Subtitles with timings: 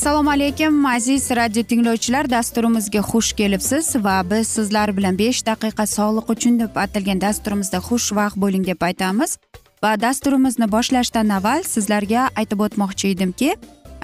[0.00, 2.30] assalomu alaykum aziz radio tinglovchilar.
[2.30, 8.36] Dasturimizga xush kelibsiz va biz sizlar bilan besh daqiqa sog'liq uchun deb atalgan dasturimizda xushvaqt
[8.42, 9.36] bo'ling deb aytamiz.
[9.82, 13.50] Va dasturimizni boshlashdan avval sizlarga aytib o'tmoqchi edimki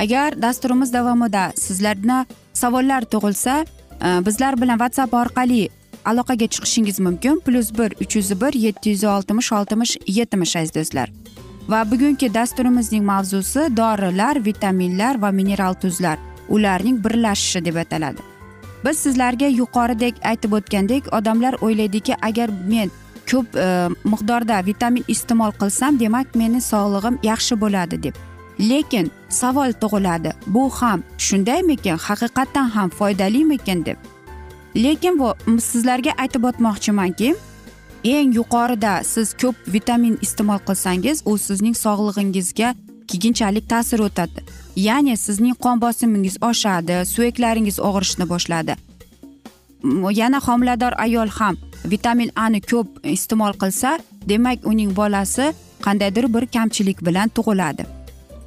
[0.04, 5.62] agar dasturimiz davomida sizlarda savollar tug'ilsa e, bizlar bilan whatsapp orqali
[6.10, 7.40] aloqaga chiqishingiz mumkin.
[7.46, 11.08] Plyus bir uch yuz bir yetti yuz oltmish oltmish yetmish aziz do'stlar.
[11.68, 16.18] Va bugungi dasturimizning mavzusi dorilar vitaminlar va mineral tuzlar.
[16.48, 18.22] Ularning birlashishi deb ataladi.
[18.84, 22.90] Biz sizlarga yuqoridek aytib o'tgandek odamlar o'ylaydiki agar men
[23.30, 23.66] ko'p e,
[24.12, 28.14] miqdorda vitamin iste'mol qilsam demak meni sog'lig'im yaxshi bo'ladi deb.
[28.60, 30.32] Lekin savol tug'iladi.
[30.46, 31.96] Bu ham shundaymikin?
[32.06, 33.96] Haqiqatdan ham foydalimikin deb.
[34.84, 37.34] Lekin bu sizlarga aytib o'tmoqchimanki
[38.04, 42.74] eng yuqorida siz ko'p vitamin iste'mol qilsangiz u sizning sog'lig'ingizga
[43.10, 44.40] keyinchalik ta'sir o'tadi.
[44.76, 48.74] Ya'ni sizning qon bosimingiz oshadi suyaklaringiz og'rishni boshladi.
[50.20, 53.98] Yana homilador ayol ham vitamin ani ko'p iste'mol qilsa
[54.28, 55.46] demak uning bolasi
[55.86, 57.86] qandaydir bir kamchilik bilan tug'iladi.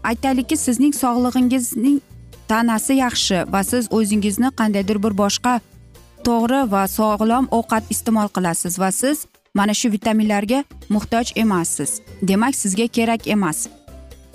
[0.04, 2.00] Aytaylikki sizning sog'lig'ingizning
[2.48, 5.60] tanasi yaxshi va siz o'zingizni qandaydir bir boshqa
[6.28, 12.02] to'g'ri va sog'lom ovqat iste'mol qilasiz va siz mana shu vitaminlarga muhtoj emassiz.
[12.22, 13.68] Demak sizga kerak emas.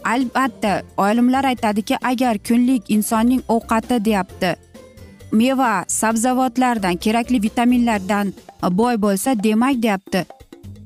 [0.04, 4.56] Albatta olimlar aytadiki agar kunlik insonning ovqati deyapti
[5.34, 8.32] meva sabzavotlardan kerakli vitaminlardan
[8.70, 10.26] boy bo'lsa demak deyapti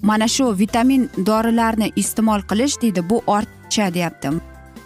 [0.03, 4.29] mana shu vitamin dorilarni iste'mol qilish deydi bu ortiqcha deyapti.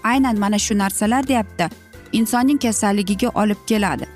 [0.05, 1.69] Aynan mana shu narsalar deyapti.
[2.13, 4.07] Insonning kasalligiga olib keladi.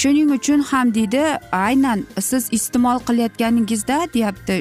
[0.00, 4.56] Shuning uchun ham deydi aynan siz iste'mol qilayotganingizda deyapti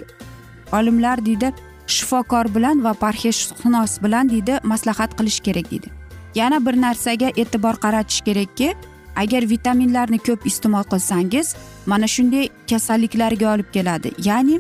[0.72, 1.54] olimlar deydi
[1.88, 5.90] shifokor bilan va parhezshunos bilan deydi maslahat qilish kerak deydi.
[6.36, 8.76] Yana bir narsaga e'tibor qaratish kerakki
[9.16, 14.12] agar vitaminlarni ko'p iste'mol qilsangiz mana shunday kasalliklarga olib keladi.
[14.28, 14.60] Ya'ni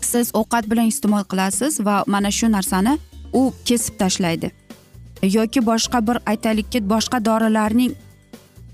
[0.00, 2.98] siz ovqat bilan iste'mol qilasiz va mana shu narsani
[3.32, 4.50] u kesib tashlaydi.
[5.22, 7.92] Yoki boshqa bir aytaylikki boshqa dorilarning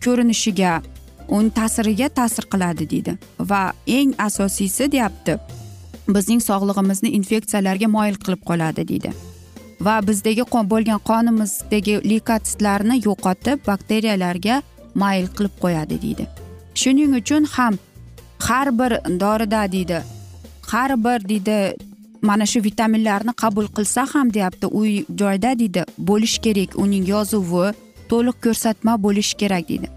[0.04, 0.82] ko'rinishiga
[1.28, 3.16] uni ta'siriga ta'sir qiladi deydi.
[3.40, 5.38] Va eng asosiysi deyapti
[6.08, 9.10] bizning sog'lig'imizni infeksiyalarga moyil qilib qoladi deydi.
[9.86, 14.62] Va bizdagi qon bo'lgan qonimizdagi leykotsitlarni yo'qotib bakteriyalarga
[14.94, 16.28] mayil qilib qo'yadi deydi.
[16.80, 17.74] Shuning uchun ham
[18.48, 20.02] har bir dorida deydi
[20.66, 21.76] har bir deydi
[22.22, 27.66] mana shu vitaminlarni qabul qilsa ham deyapti uy joyda deydi bo'lishi kerak uning yozuvi
[28.10, 29.88] to'liq ko'rsatma bo'lishi kerak deydi.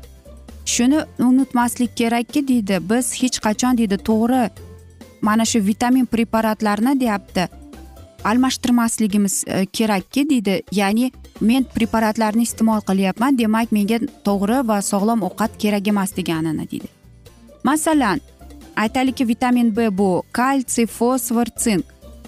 [0.73, 0.99] Shuni
[1.29, 4.43] unutmaslik kerakki deydi biz hech qachon deydi to'g'ri
[5.27, 7.47] mana shu vitamin preparatlarni deyapti
[8.23, 11.11] almashtirmasligimiz e, kerakki deydi ya'ni
[11.41, 16.89] men preparatlarni iste'mol qilyapman demak menga to'g'ri va sog'lom ovqat kerak emas deganini deydi.
[17.63, 18.19] Masalan
[18.75, 21.85] aytaylikki vitamin b bu kalsiy fosfor sink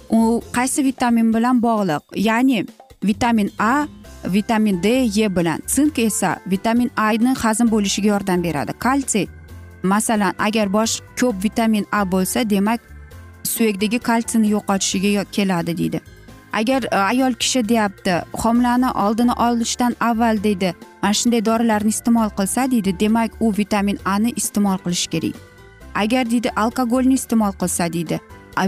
[0.09, 2.03] u qaysi vitamin bilan bog'liq?
[2.15, 2.65] Ya'ni
[3.03, 3.87] vitamin a
[4.25, 5.59] vitamin d e bilan.
[5.67, 8.73] Sink esa vitamin ani hazm bo'lishiga yordam beradi.
[8.79, 9.27] Kalsiy.
[9.83, 12.79] Masalan agar bosh ko'p vitamin a bo'lsa demak
[13.43, 16.01] suyakdagi kalsiyni yo'qotishiga keladi deydi.
[16.53, 22.71] Agar e, ayol kishi deyapti homilani oldini olishdan avval deydi mana shunday dorilarni iste'mol qilsa
[22.71, 25.35] deydi demak u vitamin a ni iste'mol qilishi kerak.
[25.95, 28.19] Agar deydi alkogolni iste'mol qilsa deydi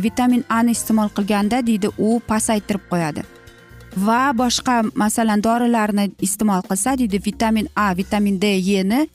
[0.01, 3.32] vitamin a ni iste'mol qilganda deydi u pasaytirib qo'yadi.
[3.97, 8.45] Va boshqa masalan dorilarni iste'mol qilsa deydi vitamin a vitamin d
[8.83, 9.07] ni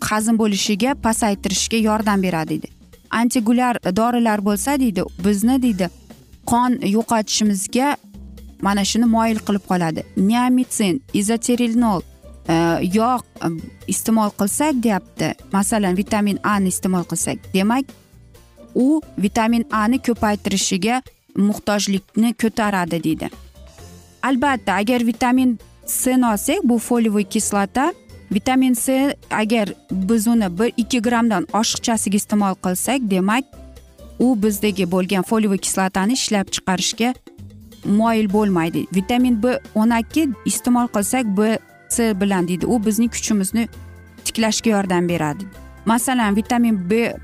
[0.00, 2.68] hazm bo'lishiga pasaytirishga yordam beradi deydi.
[3.10, 5.88] Antigulyar dorilar bo'lsa deydi bizni deydi
[6.46, 7.96] qon yo'qotishimizga
[8.62, 10.02] mana shuni moyil qilib qoladi.
[10.16, 12.00] Neomitsin izoterilnol
[12.48, 12.54] e,
[12.98, 13.24] yog'
[13.88, 15.34] iste'mol qilsak deyapti.
[15.52, 17.38] Masalan vitamin a ni iste'mol qilsak.
[17.54, 17.84] Demak
[18.74, 21.02] u vitamin a ni ko'paytirishiga
[21.36, 23.28] muhtojlikni ko'taradi deydi.
[24.22, 27.92] Albatta agar vitamin cni olsak bu foliyaviy kislota
[28.32, 33.44] vitamin c agar biz uni bir ikki grammdan oshiqchasiga iste'mol qilsak demak
[34.18, 37.14] u bizdagi bo'lgan foliyaviy kislotani ishlab chiqarishga
[37.84, 38.86] moyil bo'lmaydi.
[38.94, 41.58] Vitamin b o'n ikki iste'mol qilsak b
[41.90, 42.66] c bilan deydi.
[42.66, 43.68] U bizning kuchimizni
[44.24, 45.44] tiklashga yordam beradi.
[45.84, 47.14] Masalan vitamin b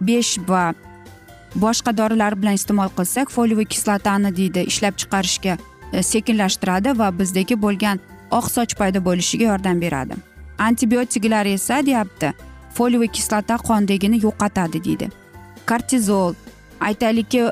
[0.00, 0.74] besh va
[1.54, 5.58] boshqa dorilar bilan iste'mol qilsak foliyaviy kislotani deydi ishlab chiqarishga
[5.92, 8.00] E, sekinlashtiradi va bizdagi bo'lgan
[8.30, 10.14] oq soch paydo bo'lishiga yordam beradi.
[10.58, 12.32] Antibiotiklar esa deyapti
[12.76, 15.08] foliyaviy kislota qondagini yo'qotadi deydi.
[15.68, 16.34] Kortizol
[16.80, 17.42] aytaylikki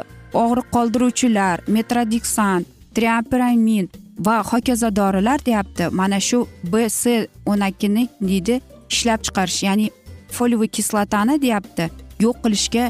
[0.44, 3.88] og'riq qoldiruvchilar metrodiksan triapiramin
[4.26, 7.06] va hokazo dorilar deyapti mana shu bs
[7.46, 8.60] o'n ikkini deydi
[8.90, 9.90] ishlab chiqarish ya'ni
[10.36, 11.90] foliyaviy kislotani deyapti
[12.24, 12.84] yo'q qilishga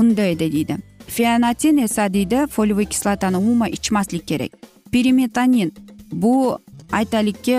[0.00, 0.76] undaydi deydi.
[1.16, 4.52] Feonatin esa deydi foliyaviy kislotani umuman ichmaslik kerak.
[4.92, 5.72] Perimetanin
[6.12, 6.58] bu
[6.92, 7.56] aytaylikki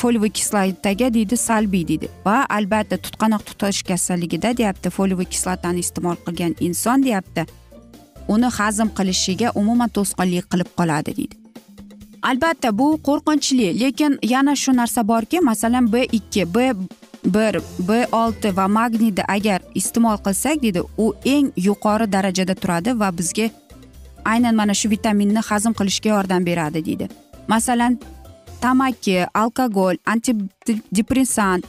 [0.00, 6.54] foliyaviy kislotaga deydi salbiy deydi va albatta tutqanoq tutish kasalligida deyapti foliyaviy kislotani iste'mol qilgan
[6.68, 7.46] inson deyapti
[8.28, 11.36] uni hazm qilishiga umuman to'sqinlik qilib qoladi deydi
[12.30, 16.72] albatta bu qo'rqinchli lekin yana shu narsa borki masalan b ikki b
[17.34, 23.08] bir b olti va magniyni agar iste'mol qilsak deydi u eng yuqori darajada turadi va
[23.18, 23.46] bizga
[24.24, 27.08] aynan mana shu vitaminni hazm qilishga yordam beradi deydi.
[27.48, 27.98] Masalan
[28.60, 31.64] tamaki alkogol antidepressant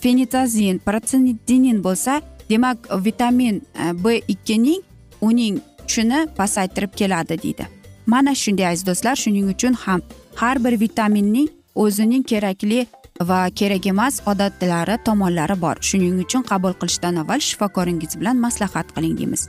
[0.00, 2.20] fenitazin protsinidinin bo'lsa
[2.50, 4.82] demak vitamin e, b ikkining
[5.20, 7.66] uning kuchini pasaytirib keladi deydi.
[8.06, 10.00] Mana shunday aziz do'stlar shuning uchun ham
[10.36, 12.86] har bir vitaminning o'zining kerakli
[13.20, 15.76] va kerak emas odatlari tomonlari bor.
[15.80, 19.48] Shuning uchun qabul qilishdan avval shifokoringiz bilan maslahat qiling deymiz.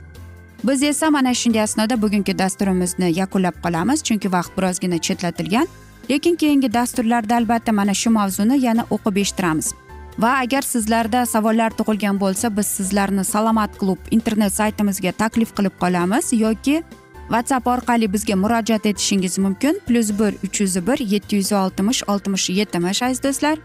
[0.64, 5.66] Biz esa mana shunday asnoda bugungi dasturimizni yakunlab qolamiz chunki vaqt birozgina chetlatilgan.
[6.10, 9.74] Lekin keyingi dasturlarda albatta mana shu mavzuni yana o'qib eshittiramiz.
[10.18, 16.32] Va agar sizlarda savollar tug'ilgan bo'lsa biz sizlarni salomat klub internet saytimizga taklif qilib qolamiz
[16.32, 16.82] yoki
[17.28, 19.80] whatsapp orqali bizga murojaat etishingiz mumkin.
[19.86, 23.58] Plyus bir uch yuz bir yetti yuz oltmish oltmish yetmish aziz do'stlar.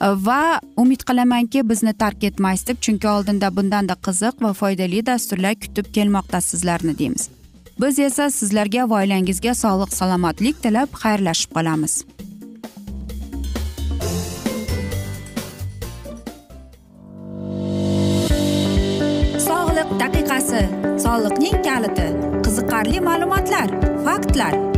[0.00, 5.90] Va umid qilamanki bizni tark etmaysiz deb chunki oldinda bundanda qiziq va foydali dasturlar kutib
[5.94, 7.28] kelmoqda sizlarni deymiz.
[7.80, 11.94] Biz esa sizlarga va oilangizga sog'lik salomatlik tilab xayrlashib qolamiz.
[19.48, 20.64] Sog'liq daqiqasi
[21.04, 22.08] soliqning kaliti
[22.44, 23.68] qiziqarli ma'lumotlar
[24.06, 24.77] faktlar.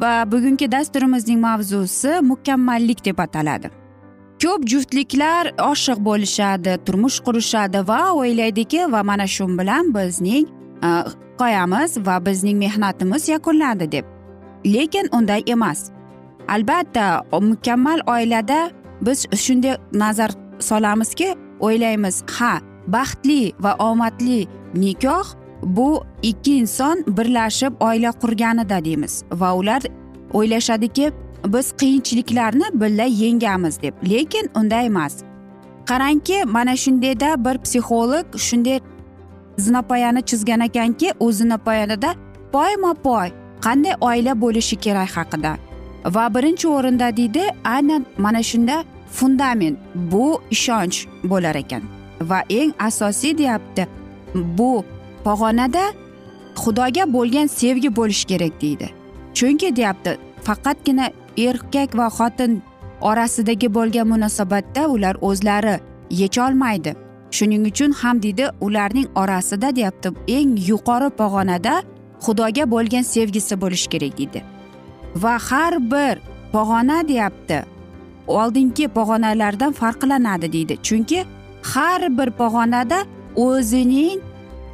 [0.00, 3.70] Va bugungi dasturimizning mavzusi mukammallik deb ataladi.
[4.42, 10.44] Ko'p juftliklar oshiq bo'lishadi turmush qurishadi va o'ylaydiki va mana shu bilan bizning
[10.86, 14.04] e, hikoyamiz va bizning mehnatimiz yakunlandi deb.
[14.64, 15.90] Lekin unday emas.
[16.48, 25.26] Albatta mukammal oilada biz shunday nazar solamizki o'ylaymiz ha baxtli va omadli nikoh
[25.62, 29.82] bu ikki inson birlashib oila qurganida deymiz va ular
[30.32, 31.12] o'ylashadiki
[31.46, 33.94] biz qiyinchiliklarni birga yengamiz deb.
[34.10, 35.14] Lekin unday emas.
[35.86, 38.80] Qarangki mana shundayda bir psixolog shunday
[39.58, 42.14] zinapoyani chizgan ekanki u zinapoyanida
[42.52, 43.28] poyma poy
[43.60, 45.56] qanday oila bo'lishi kerak haqida.
[46.04, 51.82] Va birinchi o'rinda deydi aynan mana shunda fundament bu ishonch bo'lar ekan.
[52.20, 53.88] Va eng asosiy deyapti
[54.34, 54.84] bu
[55.26, 55.84] pog'onada
[56.62, 58.86] xudoga bo'lgan sevgi bo'lishi kerak deydi.
[59.36, 60.12] Chunki deyapti
[60.46, 61.06] faqatgina
[61.48, 62.62] erkak va xotin
[63.00, 65.76] orasidagi bo'lgan munosabatda ular o'zlari
[66.10, 66.92] yecholmaydi
[67.36, 71.74] shuning uchun ham deydi ularning orasida deyapti eng yuqori pog'onada
[72.24, 74.40] xudoga bo'lgan sevgisi bo'lishi kerak deydi.
[75.22, 76.14] Va har bir
[76.54, 77.58] pog'ona deyapti
[78.26, 80.74] oldingi pog'onalardan farqlanadi deydi.
[80.86, 81.24] Chunki
[81.72, 82.98] har bir pog'onada
[83.46, 84.18] o'zining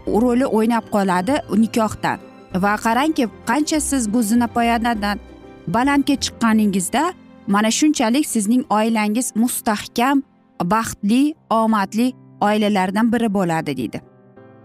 [0.06, 2.18] roli o'ynab qoladi nikohda.
[2.54, 5.18] Va qarangki qancha siz bu zinapoyadan
[5.66, 7.12] balandga chiqqaningizda
[7.46, 10.22] mana shunchalik sizning oilangiz mustahkam
[10.64, 14.00] baxtli omadli oilalardan biri bo'ladi deydi.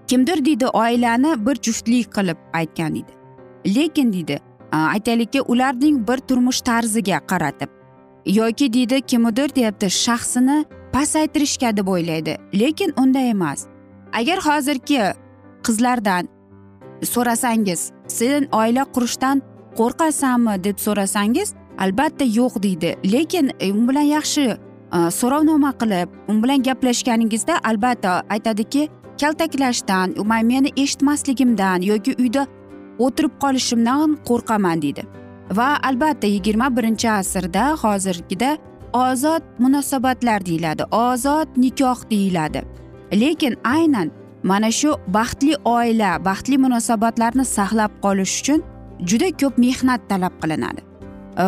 [0.08, 3.13] Kimdir deydi oilani bir juftlik qilib aytgan deydi.
[3.75, 4.39] Lekin deydi
[4.72, 7.70] aytaylikki ularning bir turmush tarziga qaratib
[8.27, 12.38] yoki deydi kimnidir deyapti shaxsini pasaytirishga deb o'ylaydi.
[12.53, 13.65] Lekin unday emas.
[14.13, 15.01] Agar hozirgi
[15.67, 16.27] qizlardan.
[17.13, 19.41] So'rasangiz sen oila qurishdan
[19.79, 20.63] qo'rqasanmi?
[20.63, 22.95] deb so'rasangiz albatta yo'q deydi.
[23.13, 24.57] Lekin e, u bilan yaxshi e,
[25.19, 28.89] so'rovnoma qilib u bilan gaplashganingizda albatta aytadiki
[29.21, 32.47] kaltaklashdan meni eshitmasligimdan yoki uyda
[33.00, 35.03] o'tirib qolishimdan qo'rqaman deydi.
[35.57, 38.57] Va albatta yigirma birinchi asrda hozirgida
[38.93, 42.63] ozod munosabatlar deyiladi ozod nikoh deyiladi.
[43.13, 44.12] Lekin aynan
[44.44, 48.63] mana shu baxtli oila baxtli munosabatlarni saqlab qolish uchun
[49.10, 50.82] juda ko'p mehnat talab qilinadi.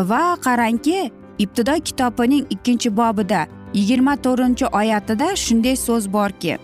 [0.10, 1.12] Va qarangki
[1.44, 3.42] ibtido kitobining ikkinchi bobida
[3.74, 6.58] yigirma to'rtinchi oyatida shunday so'z borki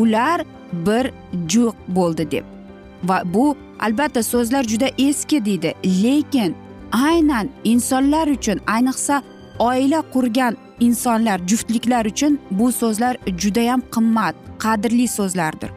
[0.00, 0.38] ular
[0.86, 1.04] bir
[1.52, 2.44] juq bo'ldi deb.
[3.08, 6.56] Va bu albatta so'zlar juda eski deydi lekin
[6.92, 9.22] aynan insonlar uchun ayniqsa
[9.60, 15.70] oila qurgan insonlar juftliklar uchun bu so'zlar judayam qimmat qadrli so'zlardir.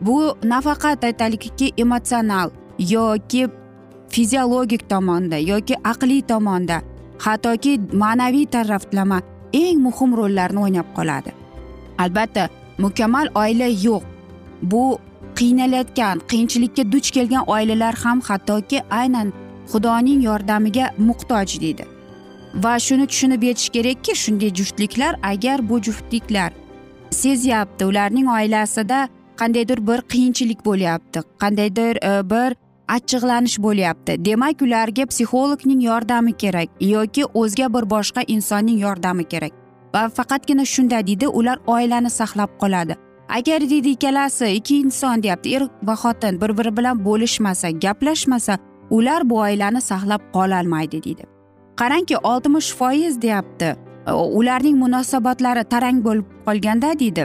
[0.00, 3.48] Bu nafaqat aytaylikki emotsional yoki
[4.08, 6.76] fiziologik tomonda yoki aqliy tomonda
[7.24, 9.18] hattoki ma'naviy taraflama
[9.52, 11.30] eng muhim rollarni o'ynab qoladi.
[11.98, 14.02] Albatta mukammal oila yo'q.
[14.62, 14.98] Bu
[15.38, 19.32] qiynalayotgan qiyinchilikka duch kelgan oilalar ham hattoki aynan
[19.70, 21.97] xudoning yordamiga muhtoj deydi.
[22.54, 26.52] Va shuni tushunib yetish kerakki shunday juftliklar agar bu juftliklar
[27.10, 32.56] sezyapti ularning oilasida qandaydir bir qiyinchilik bo'lyapti qandaydir e, bir
[32.88, 34.24] achchiqlanish bo'lyapti.
[34.24, 39.52] Demak ularga psixologning yordami kerak yoki o'zga bir boshqa insonning yordami kerak.
[39.94, 42.96] Va faqatgina shunda deydi ular oilani saqlab qoladi.
[43.28, 48.58] Agar deydi ikkalasi ikki inson deyapti er va xotin bir biri bilan bo'lishmasa gaplashmasa
[48.90, 51.37] ular bu oilani saqlab qololmaydi deydi.
[51.80, 53.76] Qarangki oltmish foiz deyapti.
[54.38, 57.24] Ularning munosabatlari tarang bo'lib qolganda deydi.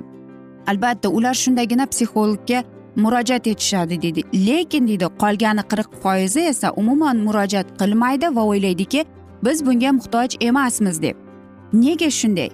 [0.67, 2.63] Albatta ular shundagina psixologga
[2.95, 4.21] murojaat etishadi deydi.
[4.47, 9.05] Lekin deydi qolgani qirq foizi esa umuman murojaat qilmaydi va o'ylaydiki
[9.45, 11.15] biz bunga muhtoj emasmiz deb.
[11.73, 12.49] Nega shunday?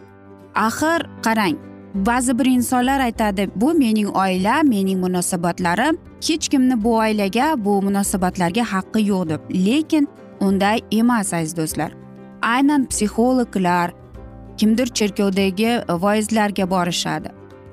[0.55, 1.57] Axir qarang
[2.07, 5.97] ba'zi bir insonlar aytadi bu mening oilam mening munosabatlarim.
[6.27, 9.41] Hech kimni bu oilaga bu munosabatlarga haqqi yo'q deb.
[9.65, 10.07] Lekin
[10.39, 11.91] unday emas aziz do'stlar.
[12.41, 13.91] Aynan psixologlar
[14.57, 17.29] kimdir cherkovdagi voizlarga borishadi.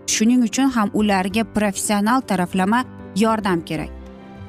[0.06, 2.84] Shuning uchun ham ularga professional taraflama
[3.16, 3.90] yordam kerak.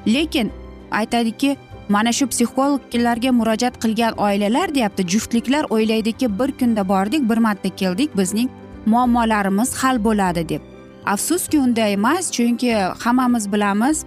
[0.06, 0.52] Lekin
[0.90, 1.56] aytadiki
[1.88, 8.16] mana shu psixologlarga murojaat qilgan oilalar deyapti juftliklar o'ylaydiki bir kunda bordik bir marta keldik
[8.16, 8.48] bizning
[8.86, 10.62] muammolarimiz hal bo'ladi deb.
[11.06, 14.04] Afsuski unday emas chunki hammamiz bilamiz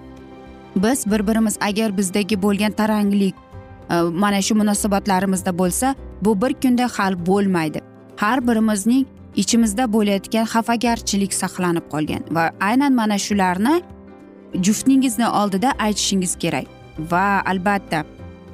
[0.76, 3.36] biz bir birimiz agar bizdagi bo'lgan taranglik
[3.92, 7.80] Э, mana shu munosabatlarimizda bo'lsa bu bir kunda hal bo'lmaydi.
[8.22, 9.06] Har birimizning
[9.42, 13.76] ichimizda bo'layotgan xafagarchilik saqlanib qolgan va aynan mana shularni
[14.66, 16.68] juftingizni oldida aytishingiz kerak.
[17.12, 18.00] Va albatta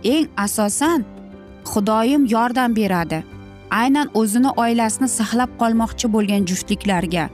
[0.04, 1.06] eng asosan
[1.72, 3.20] xudoyim yordam beradi.
[3.82, 7.30] Aynan o'zini oilasini saqlab qolmoqchi bo'lgan juftliklarga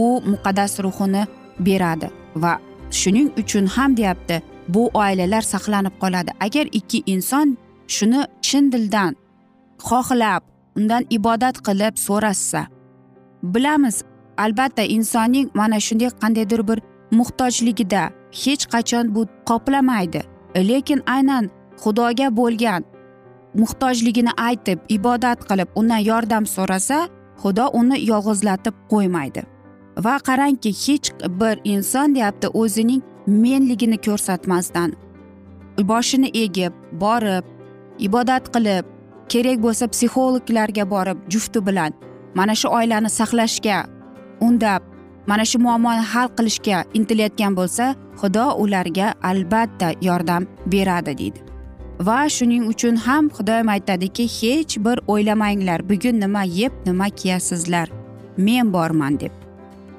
[0.00, 1.22] u muqaddas ruhini
[1.66, 2.08] beradi.
[2.42, 2.52] Va
[3.00, 6.30] shuning uchun ham deyapti bu oilalar saqlanib qoladi.
[6.40, 7.56] Agar ikki inson
[7.88, 9.16] shuni chin dildan
[9.88, 10.42] xohlab
[10.76, 12.66] undan ibodat qilib so'rashsa
[13.42, 13.96] bilamiz
[14.44, 16.78] albatta insonning mana shunday qandaydir bir
[17.18, 18.02] muhtojligida
[18.42, 20.20] hech qachon bu qoplamaydi
[20.70, 21.44] lekin aynan
[21.82, 22.82] xudoga bo'lgan
[23.60, 26.98] muhtojligini aytib ibodat qilib undan yordam so'rasa
[27.42, 29.42] xudo uni yolg'izlatib qo'ymaydi.
[30.04, 31.08] Va qarangki hech
[31.40, 34.94] bir inson deyapti o'zining menligini ko'rsatmasdan
[35.90, 36.72] boshini egib
[37.04, 37.44] borib
[37.98, 38.84] ibodat qilib
[39.32, 41.92] kerak bo'lsa psixologlarga borib jufti bilan
[42.34, 43.78] mana shu oilani saqlashga
[44.46, 44.82] undab
[45.26, 51.40] mana shu muammoni hal qilishga intilayotgan bo'lsa xudo ularga albatta yordam beradi deydi.
[52.06, 57.88] Va shuning uchun ham xudoyim aytadiki hech bir o'ylamanglar bugun nima yeb nima kiyasizlar
[58.36, 59.32] men borman deb.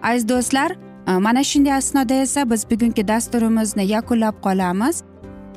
[0.03, 0.75] Aziz do'stlar
[1.07, 5.03] Э, mana shunday asnoda esa biz bugungi dasturimizni yakunlab qolamiz.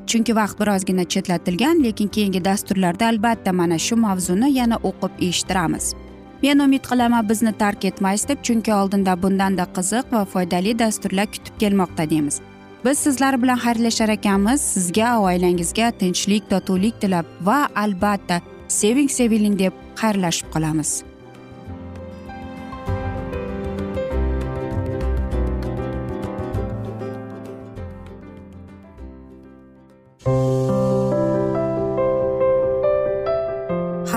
[0.06, 5.94] Chunki vaqt birozgina chetlatilgan lekin keyingi dasturlarda albatta mana shu mavzuni yana o'qib eshittiramiz.
[6.42, 11.54] Men umid qilaman bizni tark etmaysiz deb chunki oldinda bundanda qiziq va foydali dasturlar kutib
[11.60, 12.40] kelmoqda deymiz.
[12.84, 14.60] Biz sizlar bilan xayrlashar ekanmiz.
[14.60, 21.02] Sizga oilangizga tinchlik totuvlik tilab va albatta seving seviling deb xayrlashib qolamiz.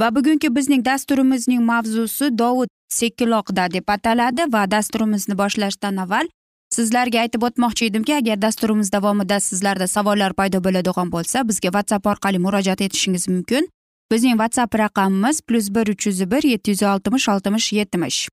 [0.00, 6.30] Va bugungi bizning dasturimizning mavzusi dovud sekiloqda deb ataladi va dasturimizni boshlashdan avval
[6.76, 12.38] sizlarga aytib o'tmoqchi edimki agar dasturimiz davomida sizlarda savollar paydo bo'ladigan bo'lsa bizga whatsapp orqali
[12.38, 13.68] murojaat etishingiz mumkin.
[14.12, 18.28] Bizning whatsapp raqamimiz plyus bir uch yuz bir yetti yuz oltmish oltmish yetmish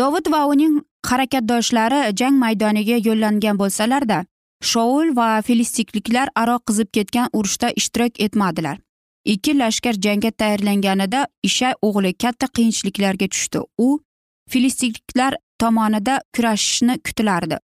[0.00, 0.76] dovud va uning
[1.10, 4.18] harakatdoshlari jang maydoniga yo'llangan bo'lsalarda
[4.70, 8.78] shoul va filistikliklar aro qizib ketgan urushda ishtirok etmadilar.
[9.24, 13.58] Ikki lashkar jangga tayyorlanganida ishay o'g'li katta qiyinchiliklarga tushdi.
[13.78, 14.00] U
[14.50, 17.56] filistikliklar tomonida kurashishni kutilardi.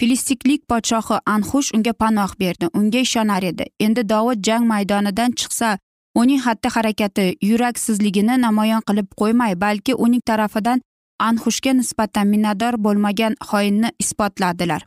[0.00, 3.64] Filistiklik podshohi anxush unga panoh berdi unga ishonar edi.
[3.80, 5.78] Endi dovud jang maydonidan chiqsa
[6.14, 10.80] uning xatti harakati yuraksizligini namoyon qilib qo'ymay balki uning tarafidan
[11.28, 14.82] anxushga nisbatan minnatdor bo'lmagan xoinni isbotladilar.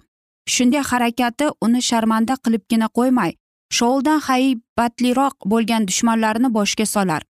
[0.54, 3.32] Shunday harakati uni sharmanda qilibgina qo'ymay
[3.78, 7.22] shouldan haybatliroq bo'lgan dushmanlarini boshga solar.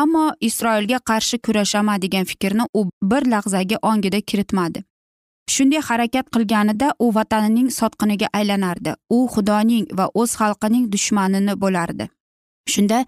[0.00, 4.84] Ammo isroilga qarshi kurashaman degan fikrni u bir lahzaga ongida kiritmadi.
[5.54, 8.92] Shunday harakat qilganida u vatanining sotqiniga aylanardi.
[9.16, 12.08] U xudoning va o'z xalqining dushmanini bo'lardi.
[12.72, 12.98] Shunda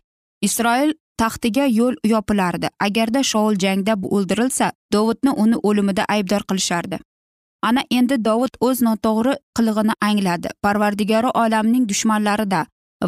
[0.49, 2.69] isroil taxtiga yo'l yopilardi.
[2.87, 6.99] Agarda shoul jangda o'ldirilsa dovudni uni o'limida aybdor qilishardi.
[7.69, 10.49] Ana endi dovud o'z noto'g'ri qilig'ini angladi.
[10.63, 12.61] Parvardigori olamning dushmanlarida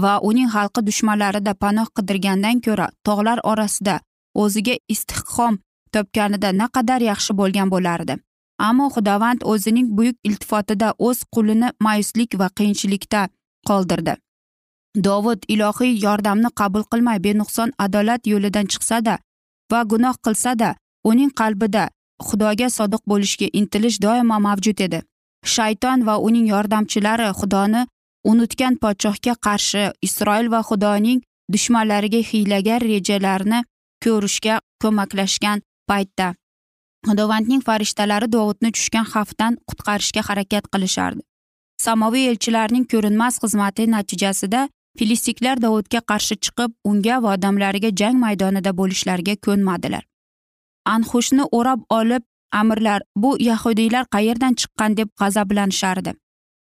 [0.05, 4.01] va uning xalqi dushmanlarida panoh qidirgandan ko'ra tog'lar orasida
[4.43, 5.59] o'ziga istiqhom
[5.95, 8.15] topganida naqadar yaxshi bo'lgan bo'lardi.
[8.69, 13.23] Ammo xudovand o'zining buyuk iltifotida o'z qulini mayuslik va qiyinchilikda
[13.69, 14.15] qoldirdi.
[15.07, 19.15] Dovud ilohiy yordamni qabul qilmay benuqson adolat yo'lidan chiqsada
[19.73, 20.75] va gunoh qilsada
[21.11, 21.85] uning qalbida
[22.29, 25.01] xudoga sodiq bo'lishga intilish doimo mavjud edi.
[25.55, 27.83] Shayton va uning yordamchilari xudoni
[28.31, 33.65] unutgan podshohga qarshi isroil va xudoning dushmanlariga hiylagar rejalarni
[34.05, 36.29] ko'rishga ko'maklashgan paytda
[37.09, 41.23] xudovandning farishtalari dovudni tushgan xavfdan qutqarishga harakat qilishardi.
[41.85, 49.35] Samoviy elchilarning ko'rinmas xizmati natijasida filistiklar dovudga qarshi chiqib unga va odamlariga jang maydonida bo'lishlariga
[49.47, 50.05] ko'nmadilar.
[50.85, 54.97] Anxushni o'rab olib amirlar bu yahudiylar qayerdan chiqqan?
[54.97, 56.14] deb g'azablanishardi.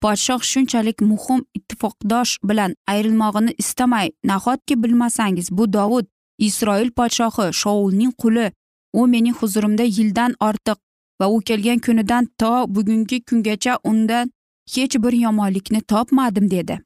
[0.03, 6.07] Podshoh shunchalik muhim ittifoqdosh bilan ayrilmog'ini istamay nahotki bilmasangiz bu dovud
[6.39, 8.53] isroil podshohi shoulning quli.
[8.93, 10.79] U mening huzurimda yildan ortiq
[11.21, 14.31] va u kelgan kunidan to bugungi kungacha undan
[14.75, 16.81] hech bir yomonlikni topmadim dedi.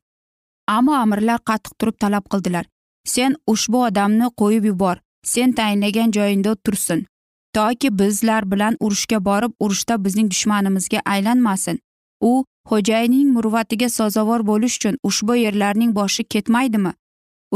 [0.77, 2.65] Ammo amirlar qattiq turib talab qildilar.
[3.05, 4.97] Sen ushbu odamni qo'yib yubor.
[5.25, 7.07] Sen tayinlagan joyingda tursin.
[7.55, 11.79] Toki bizlar bilan urushga borib urushda bizning dushmanimizga aylanmasin.
[12.21, 16.93] U xo'jayinning muruvvatiga sazovor bo'lish uchun ushbu yerlarning boshi ketmaydimi?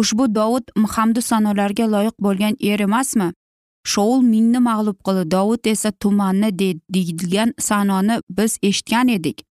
[0.01, 0.65] Ushbu dovud
[0.97, 3.33] hamdu sanolarga loyiq bo'lgan er emasmi?
[3.93, 6.51] Shoul mingni mag'lub qildi dovud esa tumanni
[6.95, 9.45] deydigan sanoni biz eshitgan edik.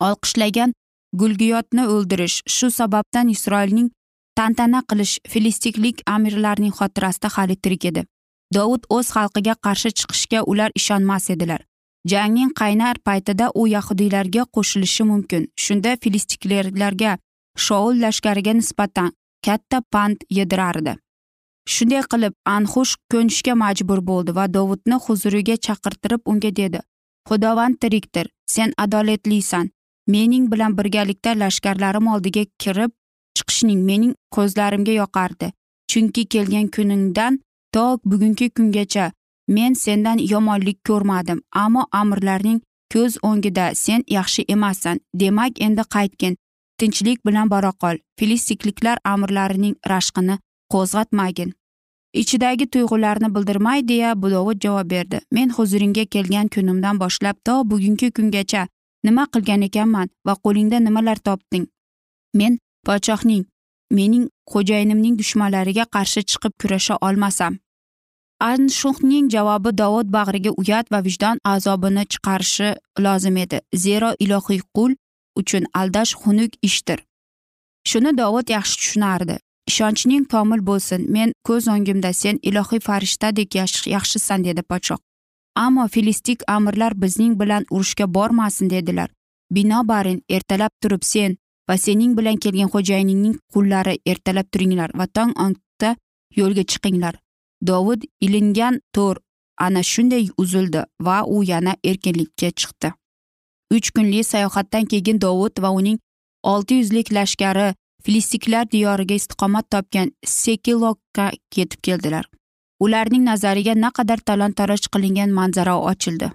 [0.00, 0.72] Olqishlagan
[1.12, 3.90] gulgiyotni o'ldirish shu sababdan isroilning
[4.36, 8.06] tantana qilish filistiklik amirlarning xotirasida hali tirik edi.
[8.54, 11.60] Dovud o'z xalqiga qarshi chiqishga ular ishonmas edilar.
[12.10, 15.48] Jangning qaynar paytida u yahudiylarga qo'shilishi mumkin.
[15.64, 17.18] Shunda filistiklarga
[17.64, 19.10] shoul lashkariga nisbatan
[19.46, 20.94] katta pand yedirardi.
[21.74, 26.80] Shunday qilib anxush ko'nishga majbur bo'ldi va dovudni huzuriga chaqirtirib unga dedi
[27.28, 29.70] xudovand tirikdir sen adolatlisan
[30.06, 32.92] mening bilan birgalikda lashkarlarim oldiga kirib
[33.36, 35.52] chiqishning mening ko'zlarimga yoqardi.
[35.90, 37.40] Chunki kelgan kuningdan
[37.76, 39.06] to bugungi kungacha
[39.56, 42.60] men sendan yomonlik ko'rmadim ammo amirlarning
[42.92, 45.00] ko'z o'ngida sen yaxshi emassan.
[45.20, 46.36] Demak endi qaytgin.
[46.78, 47.96] Tinchlik bilan bora qol.
[48.18, 50.38] Filistikliklar amirlarining rashqini
[50.72, 51.50] qo'zg'atmagin.
[52.22, 55.20] Ichidagi tuyg'ularni bildirmay deya budovud javob berdi.
[55.32, 58.62] Men huzuringga kelgan kunimdan boshlab to bugungi kungacha
[59.04, 61.66] nima qilgan ekanman va qo'lingda nimalar topding?
[62.34, 63.44] Men podshohning
[63.90, 67.52] mening xo'jayinimning dushmanlariga qarshi chiqib kurasha olmasam.
[68.40, 73.60] Anshuhning javobi dovud bag'riga uyat va vijdon azobini chiqarishi lozim edi.
[73.74, 74.94] Zero ilohiy qul
[75.40, 76.98] uchun aldash xunuk ishdir.
[77.88, 79.36] Shuni dovud yaxshi tushunardi.
[79.70, 81.00] Ishonchning komil bo'lsin.
[81.14, 83.54] Men ko'z o'ngimda sen ilohiy farishtadek
[83.94, 84.98] yaxshisan dedi podshoh.
[85.56, 89.10] Ammo filistik amirlar bizning bilan urushga bormasin dedilar.
[89.50, 91.36] Binobarin ertalab turib sen
[91.68, 95.96] va sening bilan kelgan xo'jayiningning qullari ertalab turinglar va tong otda
[96.36, 97.14] yo'lga chiqinglar.
[97.66, 99.16] Dovud ilingan to'r
[99.66, 102.92] ana shunday uzildi va u yana erkinlikka chiqdi.
[103.74, 105.98] Uch kunlik sayohatdan keyin dovud va uning
[106.42, 107.74] olti yuzlik lashkari
[108.04, 112.24] filistiklar diyoriga istiqomat topgan sekilokka ketib keldilar.
[112.80, 116.30] Ularning nazariga naqadar talon taroj qilingan manzara ochildi.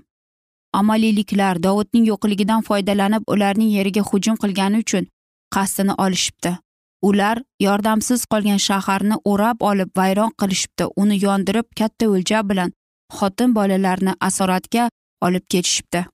[0.74, 5.08] Amaliyliklar dovudning yo'qligidan foydalanib ularning yeriga hujum qilgani uchun
[5.56, 6.58] qasdini olishibdi.
[7.02, 10.86] Ular yordamsiz qolgan shaharni o'rab olib vayron qilishibdi.
[11.02, 12.74] Uni yondirib katta o'lja bilan
[13.18, 14.90] xotin bolalarni asoratga
[15.26, 16.06] olib ketishibdi.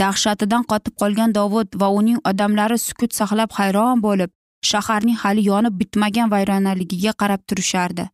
[0.00, 4.30] Dahshatidan qotib qolgan dovud va uning odamlari sukut saqlab hayron bo'lib
[4.70, 8.04] shaharning hali yonib bitmagan vayronaligiga qarab turishardi.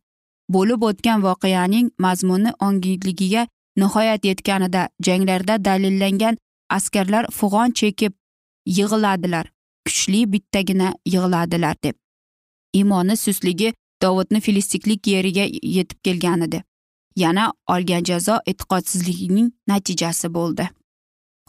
[0.55, 3.43] Bo'lib o'tgan voqeaning mazmuni ongiligiga
[3.81, 6.39] nihoyat yetganida janglarda dalillangan
[6.77, 8.13] askarlar fig'on chekib
[8.77, 9.45] yig'iladilar.
[9.87, 11.95] Kuchli bittagina yig'iladilar deb.
[12.73, 16.63] Imoni sustligi dovudni filistiklik yeriga yetib kelgan edi.
[17.15, 20.69] Yana olgan jazo e'tiqodsizligining natijasi bo'ldi.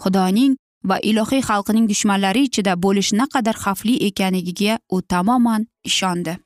[0.03, 6.39] Xudoning va ilohiy xalqining dushmanlari ichida bo'lish naqadar xavfli ekanligiga u tamoman ishondi.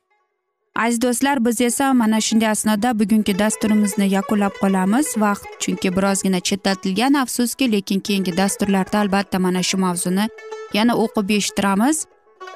[0.75, 5.07] Aziz do'stlar biz esa mana shunday asnoda bugungi dasturimizni yakunlab qolamiz.
[5.23, 10.27] Vaqt chunki birozgina chetlatilgan afsuski lekin keyingi dasturlarda albatta mana shu mavzuni
[10.73, 12.05] yana o'qib eshittiramiz.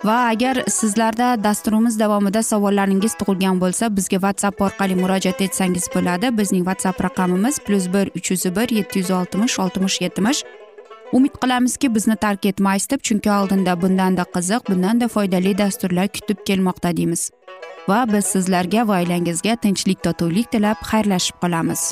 [0.04, 6.38] Va agar sizlarda dasturimiz davomida savollaringiz tug'ilgan bo'lsa bizga whatsapp orqali murojaat etsangiz bo'ladi.
[6.38, 10.44] Bizning whatsapp raqamimiz plyus bir uch yuz bir yetti yuz oltmish oltmish yetmish
[11.14, 16.98] umid qilamizki bizni tark etmaysiz deb chunki oldinda bundanda qiziq bundanda foydali dasturlar kutib kelmoqda
[16.98, 17.32] deymiz.
[17.90, 21.92] Va biz sizlarga va oilangizga tinchlik totuvlik tilab xayrlashib qolamiz.